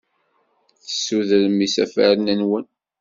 [0.85, 2.65] Tessudrem isafaren-nwen?